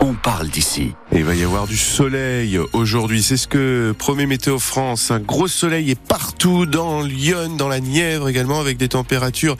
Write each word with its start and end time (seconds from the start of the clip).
on 0.00 0.14
parle 0.14 0.48
d'ici. 0.48 0.94
il 1.12 1.24
va 1.24 1.34
y 1.34 1.42
avoir 1.42 1.66
du 1.66 1.76
soleil 1.76 2.58
aujourd'hui, 2.72 3.22
c'est 3.22 3.36
ce 3.36 3.48
que 3.48 3.94
promet 3.98 4.26
Météo 4.26 4.58
France. 4.58 5.10
Un 5.10 5.20
gros 5.20 5.48
soleil 5.48 5.90
est 5.90 6.00
partout 6.00 6.66
dans 6.66 7.02
Lyon, 7.02 7.56
dans 7.56 7.68
la 7.68 7.80
Nièvre 7.80 8.28
également, 8.28 8.60
avec 8.60 8.76
des 8.76 8.88
températures 8.88 9.56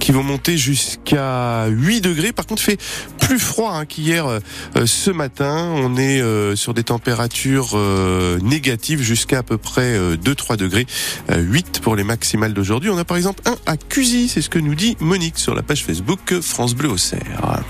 qui 0.00 0.12
vont 0.12 0.22
monter 0.22 0.56
jusqu'à 0.58 1.66
8 1.68 2.00
degrés. 2.00 2.32
Par 2.32 2.46
contre, 2.46 2.62
il 2.62 2.76
fait 2.76 2.80
plus 3.18 3.38
froid 3.38 3.72
hein, 3.74 3.86
qu'hier 3.86 4.26
euh, 4.26 4.40
ce 4.86 5.10
matin. 5.10 5.70
On 5.74 5.96
est 5.96 6.20
euh, 6.20 6.56
sur 6.56 6.74
des 6.74 6.84
températures 6.84 7.70
euh, 7.74 8.38
négatives 8.40 9.02
jusqu'à 9.02 9.38
à 9.38 9.42
peu 9.42 9.58
près 9.58 9.98
2-3 10.16 10.56
degrés. 10.56 10.86
8 11.34 11.80
pour 11.80 11.96
les 11.96 12.04
maximales 12.04 12.54
d'aujourd'hui. 12.54 12.90
On 12.90 12.98
a 12.98 13.04
par 13.04 13.16
exemple 13.16 13.42
un 13.46 13.56
à 13.66 13.76
Cusy, 13.76 14.28
c'est 14.28 14.42
ce 14.42 14.50
que 14.50 14.58
nous 14.58 14.74
dit 14.74 14.96
Monique 15.00 15.38
sur 15.38 15.54
la 15.54 15.62
page 15.62 15.84
Facebook 15.84 16.40
France 16.40 16.74
Bleu 16.74 16.90
au 16.90 16.96
Cerf 16.96 17.62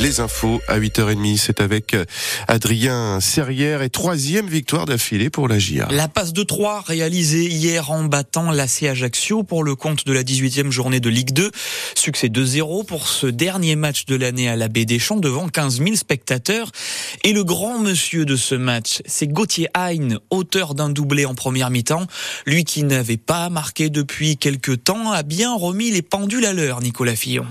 les 0.00 0.20
infos 0.20 0.60
à 0.68 0.78
8h30. 0.78 1.36
C'est 1.36 1.60
avec 1.60 1.94
euh, 1.94 2.04
Adrien 2.46 3.20
Serrière 3.20 3.82
et 3.82 3.90
troisième 3.90 4.46
victoire 4.46 4.86
d'affilée 4.86 5.30
pour 5.30 5.48
la 5.48 5.58
GIA. 5.58 5.88
La 5.90 6.08
passe 6.08 6.32
de 6.32 6.42
3 6.42 6.82
réalisée 6.86 7.46
hier 7.46 7.90
en 7.90 8.04
battant 8.04 8.50
l'AC 8.50 8.84
Ajaccio 8.84 9.42
pour 9.42 9.64
le 9.64 9.74
compte 9.74 10.06
de 10.06 10.12
la 10.12 10.22
18e 10.22 10.70
journée 10.70 11.00
de 11.00 11.08
Ligue 11.08 11.32
2. 11.32 11.50
Succès 11.96 12.28
2-0 12.28 12.86
pour 12.86 13.08
ce 13.08 13.26
dernier 13.26 13.76
match 13.76 14.06
de 14.06 14.14
l'année 14.14 14.48
à 14.48 14.56
la 14.56 14.68
Baie 14.68 14.84
des 14.84 14.98
Champs 14.98 15.16
devant 15.16 15.48
15 15.48 15.78
000 15.78 15.96
spectateurs. 15.96 16.70
Et 17.24 17.32
le 17.32 17.42
grand 17.42 17.78
monsieur 17.78 18.24
de 18.24 18.36
ce 18.36 18.54
match, 18.54 19.02
c'est 19.06 19.26
Gauthier 19.26 19.68
Hein, 19.74 20.18
auteur 20.30 20.74
d'un 20.74 20.90
doublé 20.90 21.24
en 21.24 21.34
première 21.34 21.70
mi-temps. 21.70 22.06
Lui 22.46 22.64
qui 22.64 22.84
n'avait 22.84 23.16
pas 23.16 23.48
marqué 23.48 23.90
depuis 23.90 24.36
quelques 24.36 24.84
temps 24.84 25.12
a 25.12 25.22
bien 25.22 25.54
remis 25.56 25.90
les 25.90 26.02
pendules 26.02 26.44
à 26.44 26.52
l'heure, 26.52 26.80
Nicolas 26.80 27.16
Fillon. 27.16 27.46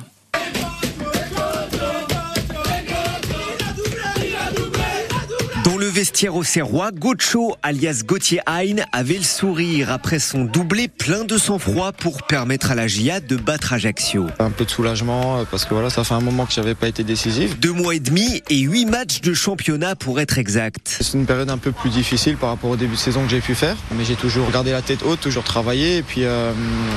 Vestiaire 6.17 6.35
au 6.35 6.43
Serrois, 6.43 6.89
Gocho, 6.91 7.55
alias 7.61 8.01
Gauthier 8.03 8.41
Hein, 8.47 8.77
avait 8.91 9.17
le 9.19 9.23
sourire 9.23 9.91
après 9.91 10.17
son 10.17 10.45
doublé 10.45 10.87
plein 10.87 11.25
de 11.25 11.37
sang-froid 11.37 11.91
pour 11.91 12.23
permettre 12.23 12.71
à 12.71 12.75
la 12.75 12.87
GIA 12.87 13.19
de 13.19 13.35
battre 13.35 13.73
Ajaccio. 13.73 14.25
Un 14.39 14.49
peu 14.49 14.65
de 14.65 14.69
soulagement 14.71 15.37
euh, 15.37 15.43
parce 15.51 15.65
que 15.65 15.75
voilà, 15.75 15.91
ça 15.91 16.03
fait 16.03 16.15
un 16.15 16.21
moment 16.21 16.47
que 16.47 16.53
j'avais 16.53 16.73
pas 16.73 16.87
été 16.87 17.03
décisif. 17.03 17.59
Deux 17.59 17.71
mois 17.71 17.93
et 17.93 17.99
demi 17.99 18.41
et 18.49 18.57
huit 18.57 18.85
matchs 18.85 19.21
de 19.21 19.35
championnat 19.35 19.95
pour 19.95 20.19
être 20.19 20.39
exact. 20.39 20.97
C'est 21.01 21.15
une 21.15 21.27
période 21.27 21.51
un 21.51 21.59
peu 21.59 21.71
plus 21.71 21.91
difficile 21.91 22.35
par 22.35 22.49
rapport 22.49 22.71
au 22.71 22.77
début 22.77 22.95
de 22.95 22.99
saison 22.99 23.23
que 23.23 23.29
j'ai 23.29 23.41
pu 23.41 23.53
faire, 23.53 23.75
mais 23.95 24.03
j'ai 24.03 24.15
toujours 24.15 24.49
gardé 24.49 24.71
la 24.71 24.81
tête 24.81 25.03
haute, 25.03 25.19
toujours 25.19 25.43
travaillé 25.43 25.97
et 25.97 26.01
puis 26.01 26.23
euh, 26.23 26.51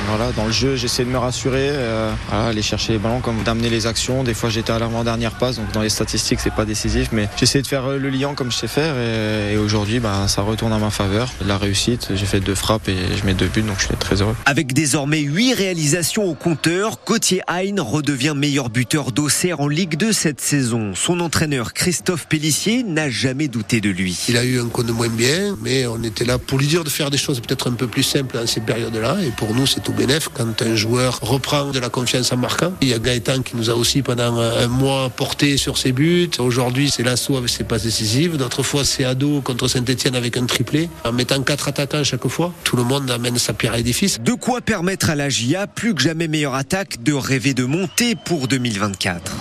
voilà, 0.08 0.32
dans 0.32 0.46
le 0.46 0.52
jeu, 0.52 0.76
j'essaie 0.76 1.04
de 1.04 1.10
me 1.10 1.18
rassurer, 1.18 1.68
euh, 1.72 2.10
aller 2.32 2.62
chercher 2.62 2.94
les 2.94 2.98
ballons, 2.98 3.20
comme 3.20 3.42
d'amener 3.42 3.68
les 3.68 3.86
actions. 3.86 4.24
Des 4.24 4.34
fois, 4.34 4.48
j'étais 4.48 4.72
à 4.72 4.78
l'avant-dernière 4.78 5.32
passe, 5.32 5.56
donc 5.56 5.70
dans 5.72 5.82
les 5.82 5.90
statistiques, 5.90 6.40
c'est 6.40 6.54
pas 6.54 6.64
décisif, 6.64 7.10
mais 7.12 7.28
j'essaie 7.36 7.60
de 7.60 7.66
faire 7.66 7.86
le 7.88 8.08
lien 8.08 8.32
comme 8.34 8.50
je 8.50 8.56
sais 8.56 8.68
faire 8.68 8.96
et, 8.96 9.09
aujourd'hui 9.56 10.00
bah, 10.00 10.26
ça 10.28 10.42
retourne 10.42 10.72
à 10.72 10.78
ma 10.78 10.90
faveur. 10.90 11.32
La 11.46 11.58
réussite, 11.58 12.08
j'ai 12.14 12.26
fait 12.26 12.40
deux 12.40 12.54
frappes 12.54 12.88
et 12.88 12.96
je 13.16 13.24
mets 13.24 13.34
deux 13.34 13.48
buts 13.48 13.62
donc 13.62 13.78
je 13.78 13.86
suis 13.86 13.96
très 13.96 14.22
heureux. 14.22 14.36
Avec 14.46 14.72
désormais 14.72 15.20
huit 15.20 15.54
réalisations 15.54 16.24
au 16.24 16.34
compteur, 16.34 16.98
Gauthier 17.06 17.42
Hein 17.48 17.74
redevient 17.78 18.34
meilleur 18.36 18.70
buteur 18.70 19.12
d'Auxerre 19.12 19.60
en 19.60 19.68
Ligue 19.68 19.96
2 19.96 20.12
cette 20.12 20.40
saison. 20.40 20.92
Son 20.94 21.20
entraîneur 21.20 21.72
Christophe 21.72 22.26
Pellissier 22.26 22.82
n'a 22.82 23.10
jamais 23.10 23.48
douté 23.48 23.80
de 23.80 23.90
lui. 23.90 24.18
Il 24.28 24.36
a 24.36 24.44
eu 24.44 24.60
un 24.60 24.68
coup 24.68 24.82
de 24.82 24.92
moins 24.92 25.08
bien, 25.08 25.56
mais 25.62 25.86
on 25.86 26.02
était 26.02 26.24
là 26.24 26.38
pour 26.38 26.58
lui 26.58 26.66
dire 26.66 26.84
de 26.84 26.90
faire 26.90 27.10
des 27.10 27.18
choses 27.18 27.40
peut-être 27.40 27.68
un 27.68 27.74
peu 27.74 27.86
plus 27.86 28.02
simples 28.02 28.36
dans 28.36 28.46
ces 28.46 28.60
périodes-là. 28.60 29.16
Et 29.24 29.30
pour 29.30 29.54
nous, 29.54 29.66
c'est 29.66 29.80
tout 29.80 29.92
bénef 29.92 30.28
quand 30.32 30.62
un 30.62 30.76
joueur 30.76 31.18
reprend 31.22 31.70
de 31.70 31.78
la 31.78 31.88
confiance 31.88 32.32
en 32.32 32.36
marquant. 32.36 32.72
Il 32.80 32.88
y 32.88 32.94
a 32.94 32.98
Gaëtan 32.98 33.42
qui 33.42 33.56
nous 33.56 33.70
a 33.70 33.74
aussi 33.74 34.02
pendant 34.02 34.38
un 34.38 34.68
mois 34.68 35.10
porté 35.10 35.56
sur 35.56 35.78
ses 35.78 35.92
buts. 35.92 36.30
Aujourd'hui, 36.38 36.90
c'est 36.90 37.02
l'assaut 37.02 37.36
avec 37.36 37.50
ses 37.50 37.64
passes 37.64 37.82
décisives. 37.84 38.36
D'autres 38.36 38.62
fois, 38.62 38.84
c'est 38.84 38.99
Ado 39.04 39.40
contre 39.40 39.68
Saint-Etienne 39.68 40.14
avec 40.14 40.36
un 40.36 40.46
triplé. 40.46 40.88
En 41.04 41.12
mettant 41.12 41.42
quatre 41.42 41.68
attaquants 41.68 41.98
à 41.98 42.04
chaque 42.04 42.26
fois, 42.28 42.52
tout 42.64 42.76
le 42.76 42.84
monde 42.84 43.10
amène 43.10 43.38
sa 43.38 43.52
pierre 43.52 43.74
à 43.74 43.76
l'édifice. 43.76 44.20
De 44.20 44.32
quoi 44.32 44.60
permettre 44.60 45.10
à 45.10 45.14
la 45.14 45.28
GIA, 45.28 45.66
plus 45.66 45.94
que 45.94 46.02
jamais 46.02 46.28
meilleure 46.28 46.54
attaque, 46.54 47.02
de 47.02 47.12
rêver 47.12 47.54
de 47.54 47.64
monter 47.64 48.14
pour 48.14 48.48
2024. 48.48 49.32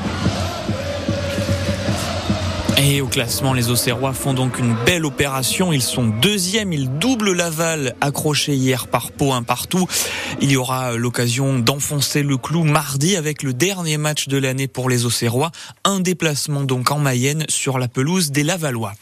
Et 2.82 3.02
au 3.02 3.08
classement, 3.08 3.54
les 3.54 3.70
Auxerrois 3.72 4.14
font 4.14 4.34
donc 4.34 4.58
une 4.58 4.74
belle 4.86 5.06
opération. 5.06 5.74
Ils 5.74 5.82
sont 5.82 6.08
deuxièmes, 6.08 6.72
ils 6.72 6.90
doublent 6.90 7.34
Laval, 7.34 7.94
accroché 8.00 8.56
hier 8.56 8.88
par 8.88 9.12
Pau 9.12 9.34
un 9.34 9.44
partout. 9.44 9.86
Il 10.40 10.50
y 10.50 10.56
aura 10.56 10.96
l'occasion 10.96 11.60
d'enfoncer 11.60 12.24
le 12.24 12.38
clou 12.38 12.64
mardi 12.64 13.18
avec 13.18 13.44
le 13.44 13.54
dernier 13.54 13.98
match 13.98 14.30
de 14.30 14.38
l'année 14.38 14.70
pour 14.70 14.90
les 14.90 15.06
Auxerrois. 15.06 15.52
Un 15.84 16.00
déplacement 16.00 16.64
donc 16.64 16.90
en 16.92 17.00
Mayenne 17.00 17.46
sur 17.50 17.80
la 17.80 17.90
pelouse 17.90 18.32
des 18.32 18.44
Lavallois. 18.44 18.94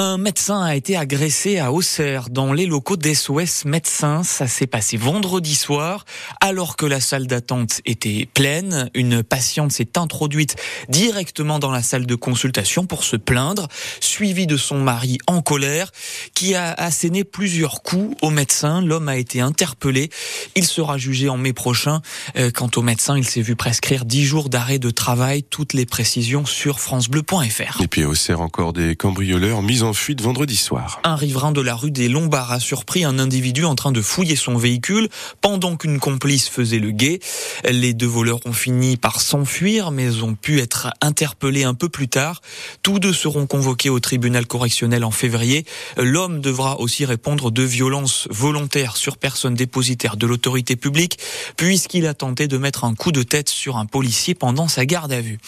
Un 0.00 0.16
médecin 0.16 0.62
a 0.62 0.76
été 0.76 0.96
agressé 0.96 1.58
à 1.58 1.72
Auxerre 1.72 2.30
dans 2.30 2.52
les 2.52 2.66
locaux 2.66 2.96
d'SOS 2.96 3.64
Médecins. 3.64 4.22
Ça 4.22 4.46
s'est 4.46 4.68
passé 4.68 4.96
vendredi 4.96 5.56
soir 5.56 6.04
alors 6.40 6.76
que 6.76 6.86
la 6.86 7.00
salle 7.00 7.26
d'attente 7.26 7.80
était 7.84 8.28
pleine. 8.32 8.90
Une 8.94 9.24
patiente 9.24 9.72
s'est 9.72 9.98
introduite 9.98 10.54
directement 10.88 11.58
dans 11.58 11.72
la 11.72 11.82
salle 11.82 12.06
de 12.06 12.14
consultation 12.14 12.86
pour 12.86 13.02
se 13.02 13.16
plaindre, 13.16 13.66
suivie 13.98 14.46
de 14.46 14.56
son 14.56 14.78
mari 14.78 15.18
en 15.26 15.42
colère 15.42 15.90
qui 16.32 16.54
a 16.54 16.72
asséné 16.74 17.24
plusieurs 17.24 17.82
coups 17.82 18.16
au 18.22 18.30
médecin. 18.30 18.80
L'homme 18.80 19.08
a 19.08 19.16
été 19.16 19.40
interpellé. 19.40 20.10
Il 20.54 20.64
sera 20.64 20.96
jugé 20.96 21.28
en 21.28 21.38
mai 21.38 21.52
prochain. 21.52 22.02
Euh, 22.36 22.52
quant 22.52 22.70
au 22.76 22.82
médecin, 22.82 23.18
il 23.18 23.26
s'est 23.26 23.42
vu 23.42 23.56
prescrire 23.56 24.04
10 24.04 24.24
jours 24.24 24.48
d'arrêt 24.48 24.78
de 24.78 24.90
travail. 24.90 25.42
Toutes 25.42 25.72
les 25.72 25.86
précisions 25.86 26.46
sur 26.46 26.78
francebleu.fr. 26.78 27.82
Et 27.82 27.88
puis 27.88 28.04
à 28.04 28.08
Auxerre 28.08 28.40
encore 28.40 28.72
des 28.72 28.94
cambrioleurs 28.94 29.60
mis 29.60 29.82
en 29.82 29.87
fuite 29.92 30.20
vendredi 30.20 30.56
soir. 30.56 31.00
Un 31.04 31.16
riverain 31.16 31.52
de 31.52 31.60
la 31.60 31.74
rue 31.74 31.90
des 31.90 32.08
Lombards 32.08 32.52
a 32.52 32.60
surpris 32.60 33.04
un 33.04 33.18
individu 33.18 33.64
en 33.64 33.74
train 33.74 33.92
de 33.92 34.00
fouiller 34.00 34.36
son 34.36 34.56
véhicule 34.56 35.08
pendant 35.40 35.76
qu'une 35.76 35.98
complice 35.98 36.48
faisait 36.48 36.78
le 36.78 36.90
guet. 36.90 37.20
Les 37.68 37.94
deux 37.94 38.06
voleurs 38.06 38.40
ont 38.44 38.52
fini 38.52 38.96
par 38.96 39.20
s'enfuir 39.20 39.90
mais 39.90 40.22
ont 40.22 40.34
pu 40.34 40.60
être 40.60 40.90
interpellés 41.00 41.64
un 41.64 41.74
peu 41.74 41.88
plus 41.88 42.08
tard. 42.08 42.40
Tous 42.82 42.98
deux 42.98 43.12
seront 43.12 43.46
convoqués 43.46 43.90
au 43.90 44.00
tribunal 44.00 44.46
correctionnel 44.46 45.04
en 45.04 45.10
février. 45.10 45.64
L'homme 45.96 46.40
devra 46.40 46.80
aussi 46.80 47.04
répondre 47.04 47.50
de 47.50 47.62
violences 47.62 48.28
volontaires 48.30 48.96
sur 48.96 49.16
personne 49.16 49.54
dépositaire 49.54 50.16
de 50.16 50.26
l'autorité 50.26 50.76
publique 50.76 51.18
puisqu'il 51.56 52.06
a 52.06 52.14
tenté 52.14 52.48
de 52.48 52.58
mettre 52.58 52.84
un 52.84 52.94
coup 52.94 53.12
de 53.12 53.22
tête 53.22 53.48
sur 53.48 53.76
un 53.76 53.86
policier 53.86 54.34
pendant 54.34 54.68
sa 54.68 54.86
garde 54.86 55.12
à 55.12 55.20
vue. 55.20 55.38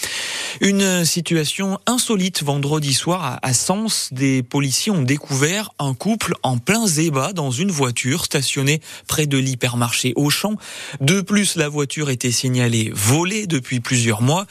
Une 0.61 1.05
situation 1.05 1.79
insolite 1.87 2.43
vendredi 2.43 2.93
soir 2.93 3.39
à 3.43 3.55
Sens 3.55 4.09
des 4.13 4.43
policiers 4.43 4.93
ont 4.93 5.03
découvert 5.03 5.71
un 5.79 5.95
couple 5.95 6.35
en 6.43 6.59
plein 6.59 6.87
zébat 6.87 7.33
dans 7.33 7.51
une 7.51 7.71
voiture 7.71 8.25
stationnée 8.25 8.81
près 9.07 9.27
de 9.27 9.39
l'hypermarché 9.39 10.13
Auchan. 10.17 10.57
De 11.01 11.21
plus, 11.21 11.57
la 11.57 11.69
voiture 11.69 12.11
était 12.11 12.31
signalée 12.31 12.91
volée 12.93 13.47
depuis 13.47 13.81
plusieurs 13.81 14.23
mois. 14.23 14.47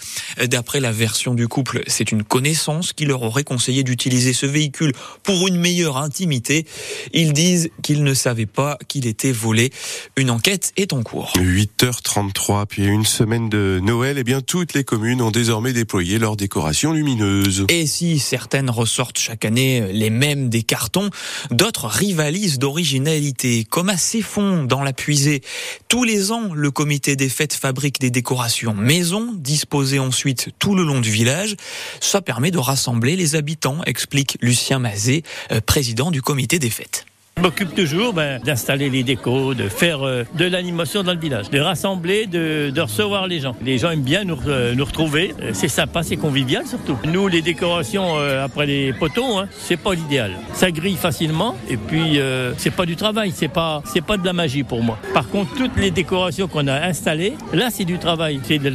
D'après 0.45 0.79
la 0.79 0.91
version 0.91 1.33
du 1.33 1.47
couple, 1.47 1.83
c'est 1.87 2.11
une 2.11 2.23
connaissance 2.23 2.93
qui 2.93 3.05
leur 3.05 3.21
aurait 3.21 3.43
conseillé 3.43 3.83
d'utiliser 3.83 4.33
ce 4.33 4.45
véhicule 4.45 4.93
pour 5.23 5.47
une 5.47 5.57
meilleure 5.57 5.97
intimité. 5.97 6.65
Ils 7.13 7.33
disent 7.33 7.69
qu'ils 7.81 8.03
ne 8.03 8.13
savaient 8.13 8.45
pas 8.45 8.77
qu'il 8.87 9.07
était 9.07 9.31
volé. 9.31 9.71
Une 10.15 10.31
enquête 10.31 10.73
est 10.77 10.93
en 10.93 11.03
cours. 11.03 11.33
8h33, 11.37 12.65
puis 12.65 12.85
une 12.85 13.05
semaine 13.05 13.49
de 13.49 13.79
Noël, 13.83 14.17
et 14.17 14.21
eh 14.21 14.23
bien 14.23 14.41
toutes 14.41 14.73
les 14.73 14.83
communes 14.83 15.21
ont 15.21 15.31
désormais 15.31 15.73
déployé 15.89 16.19
leurs 16.19 16.35
décorations 16.35 16.93
lumineuses. 16.93 17.65
Et 17.67 17.87
si 17.87 18.19
certaines 18.19 18.69
ressortent 18.69 19.17
chaque 19.17 19.43
année 19.43 19.91
les 19.91 20.11
mêmes 20.11 20.47
des 20.47 20.61
cartons, 20.61 21.09
d'autres 21.49 21.87
rivalisent 21.87 22.59
d'originalité, 22.59 23.65
comme 23.67 23.89
à 23.89 23.97
Céfon 23.97 24.65
dans 24.65 24.83
la 24.83 24.93
puisée. 24.93 25.41
Tous 25.87 26.03
les 26.03 26.31
ans, 26.31 26.53
le 26.53 26.69
comité 26.69 27.15
des 27.15 27.27
fêtes 27.27 27.55
fabrique 27.55 27.99
des 27.99 28.11
décorations 28.11 28.75
maison, 28.75 29.33
disposées 29.33 29.97
ensuite 29.97 30.49
tout 30.59 30.75
le 30.75 30.83
long 30.83 30.99
du 30.99 31.09
village. 31.09 31.55
Ça 32.01 32.21
permet 32.21 32.51
de 32.51 32.59
rassembler 32.59 33.15
les 33.15 33.33
habitants, 33.33 33.81
explique 33.87 34.37
Lucien 34.41 34.77
Mazet, 34.77 35.23
euh, 35.51 35.59
président 35.59 36.11
du 36.11 36.21
comité 36.21 36.59
des 36.59 36.69
fêtes. 36.69 37.07
Je 37.39 37.43
m'occupe 37.45 37.73
toujours 37.73 38.11
ben, 38.11 38.41
d'installer 38.41 38.89
les 38.89 39.03
décos, 39.03 39.53
de 39.53 39.69
faire 39.69 40.05
euh, 40.05 40.25
de 40.37 40.43
l'animation 40.43 41.03
dans 41.03 41.13
le 41.13 41.19
village, 41.19 41.49
de 41.49 41.61
rassembler, 41.61 42.25
de, 42.25 42.77
recevoir 42.77 43.27
les 43.27 43.39
gens. 43.39 43.55
Les 43.63 43.77
gens 43.77 43.91
aiment 43.91 44.01
bien 44.01 44.25
nous, 44.25 44.37
euh, 44.45 44.75
retrouver. 44.77 45.33
Euh, 45.41 45.51
c'est 45.53 45.69
sympa, 45.69 46.03
c'est 46.03 46.17
convivial 46.17 46.67
surtout. 46.67 46.97
Nous, 47.05 47.29
les 47.29 47.41
décorations 47.41 48.17
après 48.43 48.65
les 48.65 48.91
poteaux, 48.91 49.37
hein, 49.37 49.47
c'est 49.57 49.77
pas 49.77 49.93
l'idéal. 49.93 50.31
Ça 50.51 50.69
grille 50.69 50.97
facilement 50.97 51.55
et 51.69 51.77
puis 51.77 52.19
c'est 52.57 52.71
pas 52.71 52.85
du 52.85 52.97
travail, 52.97 53.31
c'est 53.33 53.47
pas 53.47 53.83
c'est 53.85 54.03
pas 54.03 54.17
de 54.17 54.25
la 54.25 54.33
magie 54.33 54.63
pour 54.63 54.83
moi. 54.83 54.97
Par 55.13 55.29
contre, 55.29 55.55
toutes 55.55 55.77
les 55.77 55.91
décorations 55.91 56.49
qu'on 56.49 56.67
a 56.67 56.87
installées, 56.87 57.35
là, 57.53 57.69
c'est 57.71 57.85
du 57.85 57.99
travail, 57.99 58.41
c'est 58.43 58.59
de 58.59 58.69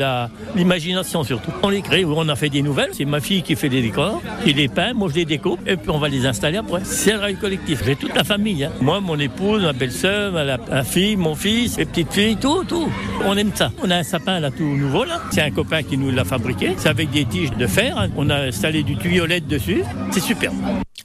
l'imagination 0.57 1.23
surtout. 1.23 1.51
On 1.63 1.69
les 1.69 1.83
crée, 1.83 2.07
on 2.07 2.29
a 2.31 2.37
fait 2.37 2.49
des 2.49 2.63
nouvelles. 2.63 2.91
C'est 2.93 3.05
ma 3.05 3.21
fille 3.21 3.43
qui 3.43 3.57
fait 3.57 3.69
les 3.69 3.83
décors, 3.83 4.23
qui 4.43 4.55
les 4.55 4.69
peint, 4.69 4.95
moi 4.95 5.09
je 5.11 5.17
les 5.17 5.25
découpe 5.27 5.61
et 5.67 5.77
puis 5.77 5.91
on 5.91 5.99
va 5.99 6.09
les 6.09 6.25
installer 6.25 6.57
après. 6.57 6.81
C'est 6.85 7.13
un 7.13 7.17
travail 7.17 7.37
collectif. 7.37 7.83
J'ai 7.85 7.97
toute 7.97 8.15
la 8.15 8.25
famille. 8.25 8.54
Hein. 8.62 8.71
Moi, 8.81 9.01
mon 9.01 9.19
épouse, 9.19 9.62
ma 9.62 9.73
belle-sœur, 9.73 10.33
ma, 10.33 10.85
fille, 10.85 11.17
mon 11.17 11.35
fils, 11.35 11.79
mes 11.79 11.85
petites 11.85 12.12
filles, 12.12 12.37
tout, 12.37 12.65
tout. 12.65 12.89
On 13.25 13.37
aime 13.37 13.53
ça. 13.55 13.73
On 13.83 13.91
a 13.91 13.97
un 13.97 14.03
sapin 14.03 14.41
là 14.41 14.51
tout 14.51 14.65
nouveau 14.65 15.05
là. 15.05 15.21
C'est 15.31 15.43
un 15.43 15.51
copain 15.51 15.83
qui 15.83 15.97
nous 15.97 16.11
l'a 16.11 16.25
fabriqué. 16.25 16.75
C'est 16.77 16.89
avec 16.89 17.11
des 17.11 17.25
tiges 17.25 17.53
de 17.53 17.67
fer. 17.67 17.99
Hein. 17.99 18.09
On 18.17 18.31
a 18.31 18.37
installé 18.37 18.83
du 18.83 18.97
tuyaulet 18.97 19.41
dessus. 19.41 19.83
C'est 20.12 20.21
superbe. 20.21 20.55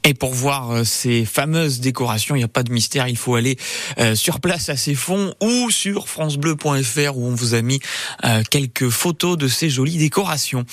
Et 0.06 0.14
pour 0.14 0.34
voir 0.34 0.72
euh, 0.72 0.84
ces 0.86 1.26
fameuses 1.26 1.82
décorations, 1.82 2.36
il 2.36 2.40
n'y 2.40 2.46
a 2.46 2.48
pas 2.48 2.64
de 2.64 2.72
mystère, 2.72 3.08
il 3.08 3.18
faut 3.18 3.36
aller 3.36 3.58
euh, 4.00 4.16
sur 4.16 4.40
place 4.40 4.70
à 4.70 4.78
ces 4.78 4.96
fonds 4.96 5.36
ou 5.42 5.70
sur 5.72 6.08
francebleu.fr 6.08 7.18
où 7.18 7.28
on 7.28 7.36
vous 7.36 7.54
a 7.54 7.62
mis 7.62 7.80
euh, 8.24 8.42
quelques 8.50 8.90
photos 8.90 9.38
de 9.38 9.48
ces 9.48 9.70
jolies 9.70 9.98
décorations. 9.98 10.66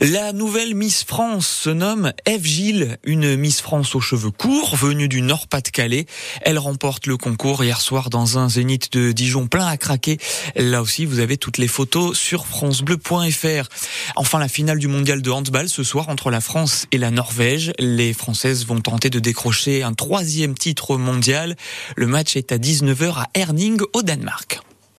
La 0.00 0.32
nouvelle 0.32 0.74
Miss 0.74 1.02
France 1.02 1.48
se 1.48 1.70
nomme 1.70 2.12
Eve 2.26 2.44
Gilles, 2.44 2.98
une 3.04 3.36
Miss 3.36 3.62
France 3.62 3.94
aux 3.94 4.00
cheveux 4.00 4.30
courts 4.30 4.76
venue 4.76 5.08
du 5.08 5.22
Nord-Pas-de-Calais. 5.22 6.04
Elle 6.42 6.58
remporte 6.58 7.06
le 7.06 7.16
concours 7.16 7.64
hier 7.64 7.80
soir 7.80 8.10
dans 8.10 8.38
un 8.38 8.50
zénith 8.50 8.92
de 8.92 9.12
Dijon 9.12 9.46
plein 9.46 9.66
à 9.66 9.78
craquer. 9.78 10.18
Là 10.56 10.82
aussi, 10.82 11.06
vous 11.06 11.20
avez 11.20 11.38
toutes 11.38 11.58
les 11.58 11.68
photos 11.68 12.18
sur 12.18 12.46
francebleu.fr. 12.46 13.68
Enfin, 14.14 14.38
la 14.38 14.48
finale 14.48 14.78
du 14.78 14.88
mondial 14.88 15.22
de 15.22 15.30
handball 15.30 15.68
ce 15.70 15.82
soir 15.82 16.10
entre 16.10 16.30
la 16.30 16.40
France 16.40 16.86
et 16.92 16.98
la 16.98 17.10
Norvège. 17.10 17.72
Les 17.78 18.12
Vont 18.48 18.80
tenter 18.80 19.10
de 19.10 19.18
décrocher 19.18 19.82
un 19.82 19.92
troisième 19.92 20.54
titre 20.54 20.96
mondial. 20.96 21.56
Le 21.96 22.06
match 22.06 22.36
est 22.36 22.50
à 22.50 22.58
19h 22.58 23.18
à 23.18 23.26
Erning 23.34 23.80
au 23.92 24.02
Danemark. 24.02 24.60